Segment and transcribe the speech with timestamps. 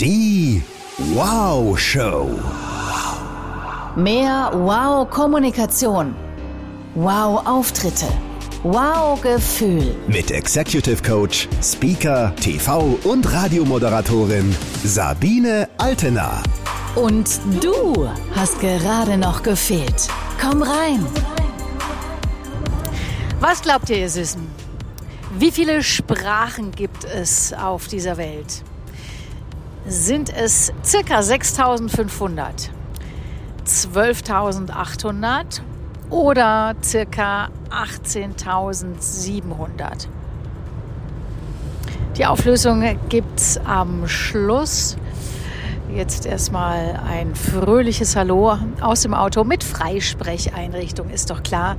[0.00, 0.62] Die
[1.12, 2.30] Wow Show.
[3.96, 6.14] Mehr Wow-Kommunikation.
[6.94, 8.06] Wow-Auftritte.
[8.62, 9.94] Wow-Gefühl.
[10.06, 16.42] Mit Executive Coach, Speaker, TV und Radiomoderatorin Sabine Altena.
[16.94, 20.08] Und du hast gerade noch gefehlt.
[20.40, 21.04] Komm rein.
[23.38, 24.40] Was glaubt ihr, ihr Süßen?
[25.38, 28.64] Wie viele Sprachen gibt es auf dieser Welt?
[29.86, 32.70] Sind es circa 6500,
[33.66, 35.62] 12.800
[36.10, 40.08] oder circa 18.700?
[42.18, 44.98] Die Auflösung gibt es am Schluss.
[45.94, 51.76] Jetzt erstmal ein fröhliches Hallo aus dem Auto mit Freisprecheinrichtung, ist doch klar.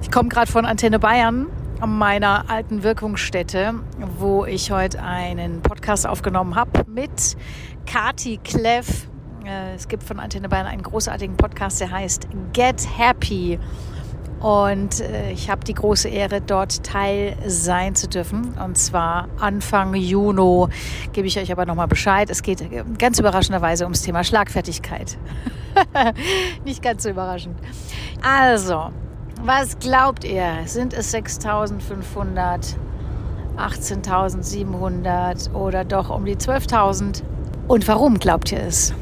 [0.00, 1.48] Ich komme gerade von Antenne Bayern,
[1.86, 3.74] meiner alten Wirkungsstätte,
[4.18, 7.36] wo ich heute einen Podcast aufgenommen habe mit
[7.86, 9.08] Kati Kleff.
[9.44, 13.58] Äh, es gibt von Antenne Bayern einen großartigen Podcast, der heißt Get Happy.
[14.40, 18.54] Und äh, ich habe die große Ehre, dort Teil sein zu dürfen.
[18.62, 20.66] Und zwar Anfang Juni
[21.12, 22.28] gebe ich euch aber nochmal Bescheid.
[22.30, 22.62] Es geht
[22.98, 25.16] ganz überraschenderweise ums Thema Schlagfertigkeit.
[26.64, 27.58] Nicht ganz so überraschend.
[28.22, 28.90] Also,
[29.44, 30.62] was glaubt ihr?
[30.64, 32.76] Sind es 6500,
[33.58, 37.22] 18.700 oder doch um die 12.000?
[37.68, 38.94] Und warum glaubt ihr es?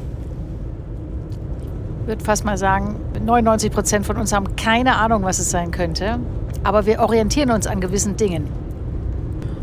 [2.01, 5.71] Ich würde fast mal sagen, 99 Prozent von uns haben keine Ahnung, was es sein
[5.71, 6.19] könnte.
[6.65, 8.49] Aber wir orientieren uns an gewissen Dingen.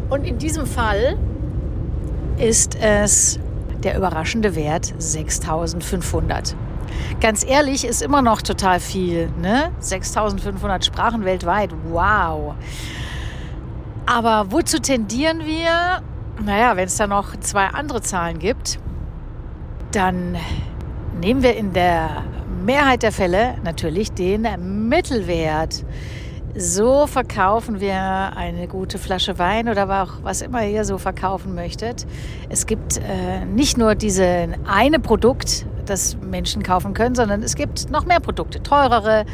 [0.09, 1.19] Und in diesem Fall
[2.39, 3.39] ist es
[3.83, 6.57] der überraschende Wert 6500.
[7.21, 9.31] Ganz ehrlich, ist immer noch total viel.
[9.41, 9.71] Ne?
[9.79, 11.71] 6500 Sprachen weltweit.
[11.91, 12.55] Wow.
[14.07, 16.03] Aber wozu tendieren wir?
[16.45, 18.79] Naja, wenn es da noch zwei andere Zahlen gibt,
[19.93, 20.37] dann
[21.21, 22.25] nehmen wir in der
[22.65, 24.47] Mehrheit der Fälle natürlich den
[24.89, 25.85] Mittelwert.
[26.57, 27.97] So verkaufen wir
[28.37, 32.07] eine gute Flasche Wein oder auch was immer ihr so verkaufen möchtet.
[32.49, 37.91] Es gibt äh, nicht nur diese eine Produkt, das Menschen kaufen können, sondern es gibt
[37.91, 39.27] noch mehr Produkte, teurere,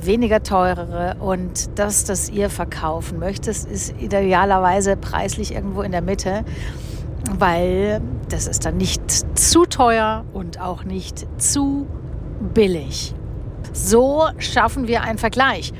[0.00, 1.16] weniger teurere.
[1.20, 6.44] Und das, das ihr verkaufen möchtet, ist idealerweise preislich irgendwo in der Mitte,
[7.38, 8.00] weil
[8.30, 9.02] das ist dann nicht
[9.38, 11.86] zu teuer und auch nicht zu
[12.54, 13.14] billig.
[13.74, 15.72] So schaffen wir einen Vergleich.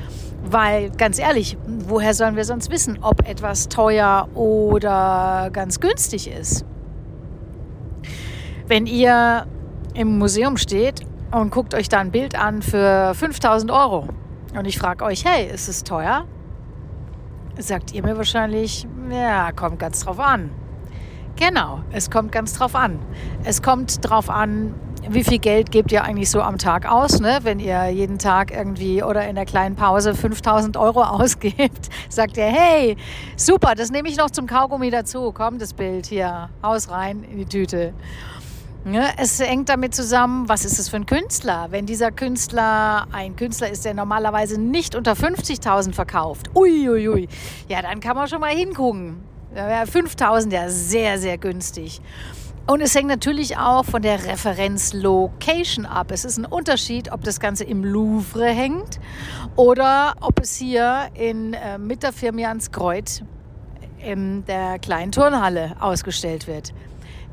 [0.43, 6.65] Weil ganz ehrlich, woher sollen wir sonst wissen, ob etwas teuer oder ganz günstig ist?
[8.67, 9.47] Wenn ihr
[9.93, 14.07] im Museum steht und guckt euch da ein Bild an für 5000 Euro
[14.55, 16.25] und ich frage euch, hey, ist es teuer?
[17.57, 20.49] Sagt ihr mir wahrscheinlich, ja, kommt ganz drauf an.
[21.35, 22.99] Genau, es kommt ganz drauf an.
[23.43, 24.75] Es kommt drauf an,
[25.09, 27.39] wie viel Geld gebt ihr eigentlich so am Tag aus, ne?
[27.43, 32.45] wenn ihr jeden Tag irgendwie oder in der kleinen Pause 5000 Euro ausgebt, sagt ihr,
[32.45, 32.95] hey,
[33.35, 37.37] super, das nehme ich noch zum Kaugummi dazu, kommt das Bild hier, Haus rein in
[37.37, 37.93] die Tüte.
[38.85, 39.05] Ne?
[39.17, 41.67] Es hängt damit zusammen, was ist es für ein Künstler?
[41.69, 47.27] Wenn dieser Künstler ein Künstler ist, der normalerweise nicht unter 50.000 verkauft, uiuiui, ui, ui,
[47.69, 49.23] ja, dann kann man schon mal hingucken.
[49.55, 52.01] Ja, 5.000 ja sehr, sehr günstig.
[52.65, 56.11] Und es hängt natürlich auch von der Referenzlocation ab.
[56.11, 59.01] Es ist ein Unterschied, ob das Ganze im Louvre hängt
[59.57, 63.23] oder ob es hier in äh, Mitterfirmianskreuz
[63.99, 66.73] in der kleinen Turnhalle ausgestellt wird.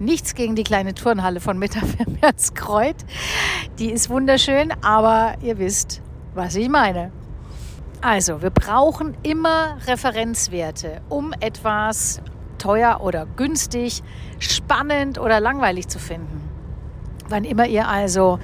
[0.01, 2.97] Nichts gegen die kleine Turnhalle von Mitterfirmianskreuz.
[3.79, 6.03] Die ist wunderschön, aber ihr wisst,
[6.35, 7.13] was ich meine.
[8.01, 12.23] Also, wir brauchen immer Referenzwerte, um etwas
[12.61, 14.03] teuer oder günstig,
[14.39, 16.49] spannend oder langweilig zu finden.
[17.29, 18.39] Wann immer ihr also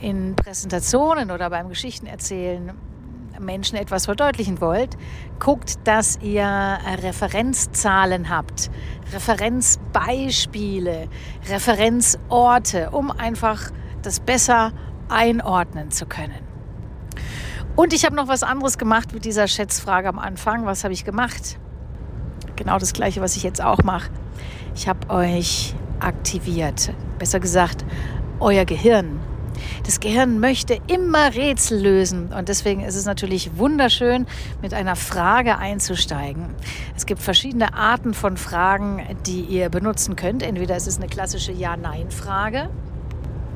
[0.00, 2.72] in Präsentationen oder beim Geschichtenerzählen
[3.38, 4.96] Menschen etwas verdeutlichen wollt,
[5.38, 8.70] guckt, dass ihr Referenzzahlen habt,
[9.12, 11.08] Referenzbeispiele,
[11.48, 13.70] Referenzorte, um einfach
[14.02, 14.72] das besser
[15.08, 16.50] einordnen zu können.
[17.76, 20.66] Und ich habe noch was anderes gemacht mit dieser Schätzfrage am Anfang.
[20.66, 21.58] Was habe ich gemacht?
[22.60, 24.10] Genau das Gleiche, was ich jetzt auch mache.
[24.74, 27.86] Ich habe euch aktiviert, besser gesagt,
[28.38, 29.18] euer Gehirn.
[29.84, 34.26] Das Gehirn möchte immer Rätsel lösen und deswegen ist es natürlich wunderschön,
[34.60, 36.54] mit einer Frage einzusteigen.
[36.94, 40.42] Es gibt verschiedene Arten von Fragen, die ihr benutzen könnt.
[40.42, 42.68] Entweder es ist eine klassische Ja-Nein-Frage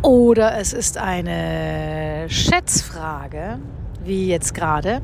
[0.01, 3.59] oder es ist eine Schätzfrage,
[4.03, 5.03] wie jetzt gerade.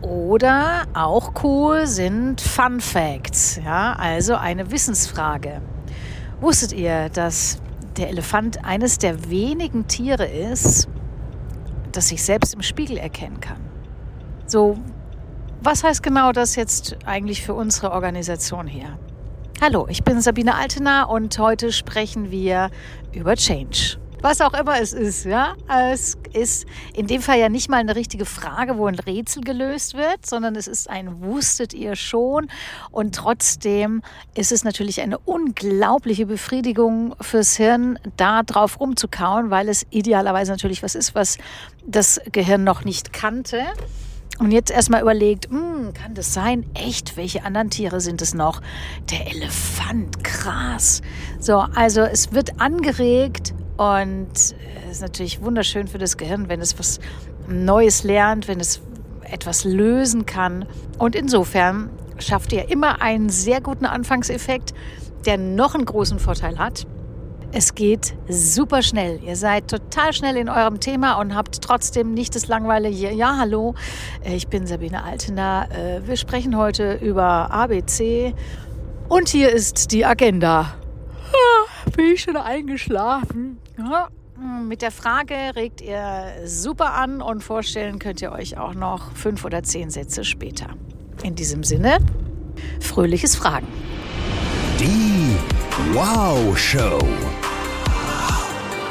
[0.00, 5.60] Oder auch cool sind Fun Facts, ja, also eine Wissensfrage.
[6.40, 7.60] Wusstet ihr, dass
[7.96, 10.88] der Elefant eines der wenigen Tiere ist,
[11.90, 13.60] das sich selbst im Spiegel erkennen kann?
[14.46, 14.78] So,
[15.62, 18.96] was heißt genau das jetzt eigentlich für unsere Organisation hier?
[19.60, 22.70] Hallo, ich bin Sabine Altener und heute sprechen wir
[23.12, 25.24] über Change was auch immer es ist.
[25.24, 25.54] Ja?
[25.92, 29.94] Es ist in dem Fall ja nicht mal eine richtige Frage, wo ein Rätsel gelöst
[29.94, 32.48] wird, sondern es ist ein Wusstet ihr schon.
[32.90, 34.02] Und trotzdem
[34.34, 40.82] ist es natürlich eine unglaubliche Befriedigung fürs Hirn, da drauf rumzukauen, weil es idealerweise natürlich
[40.82, 41.38] was ist, was
[41.86, 43.62] das Gehirn noch nicht kannte.
[44.38, 46.64] Und jetzt erstmal überlegt, hm, kann das sein?
[46.74, 47.16] Echt?
[47.16, 48.62] Welche anderen Tiere sind es noch?
[49.10, 51.02] Der Elefant, krass.
[51.40, 54.54] So, also es wird angeregt, und es
[54.90, 56.98] ist natürlich wunderschön für das Gehirn, wenn es was
[57.46, 58.80] Neues lernt, wenn es
[59.22, 60.66] etwas lösen kann.
[60.98, 61.88] Und insofern
[62.18, 64.74] schafft ihr immer einen sehr guten Anfangseffekt,
[65.26, 66.88] der noch einen großen Vorteil hat.
[67.52, 69.20] Es geht super schnell.
[69.24, 73.12] Ihr seid total schnell in eurem Thema und habt trotzdem nicht das Langweilige.
[73.12, 73.76] Ja, hallo,
[74.24, 75.68] ich bin Sabine Altener.
[75.70, 78.34] Äh, wir sprechen heute über ABC
[79.08, 80.74] und hier ist die Agenda.
[81.98, 83.58] Bin ich schon eingeschlafen?
[83.76, 84.06] Ja,
[84.62, 89.44] mit der Frage regt ihr super an und vorstellen könnt ihr euch auch noch fünf
[89.44, 90.68] oder zehn Sätze später.
[91.24, 91.98] In diesem Sinne,
[92.78, 93.66] fröhliches Fragen.
[94.78, 95.34] Die
[95.92, 97.00] Wow Show.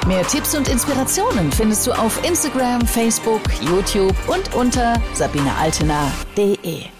[0.06, 6.96] Mehr Tipps und Inspirationen findest du auf Instagram, Facebook, YouTube und unter sabinealtener.de.